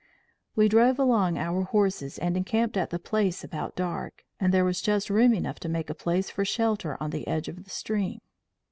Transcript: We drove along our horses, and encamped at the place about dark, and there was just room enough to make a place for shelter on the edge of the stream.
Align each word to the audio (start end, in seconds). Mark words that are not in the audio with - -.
We 0.55 0.67
drove 0.67 0.97
along 0.97 1.37
our 1.37 1.61
horses, 1.61 2.17
and 2.17 2.35
encamped 2.35 2.75
at 2.75 2.89
the 2.89 2.97
place 2.97 3.43
about 3.43 3.75
dark, 3.75 4.23
and 4.39 4.51
there 4.51 4.65
was 4.65 4.81
just 4.81 5.11
room 5.11 5.31
enough 5.35 5.59
to 5.59 5.69
make 5.69 5.91
a 5.91 5.93
place 5.93 6.31
for 6.31 6.43
shelter 6.43 6.97
on 6.99 7.11
the 7.11 7.27
edge 7.27 7.47
of 7.47 7.63
the 7.65 7.69
stream. 7.69 8.19